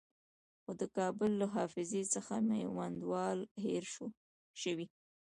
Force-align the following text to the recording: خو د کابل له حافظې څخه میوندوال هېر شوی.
خو 0.61 0.71
د 0.81 0.83
کابل 0.97 1.31
له 1.41 1.47
حافظې 1.55 2.03
څخه 2.13 2.33
میوندوال 2.49 3.39
هېر 3.63 3.83
شوی. 4.63 4.87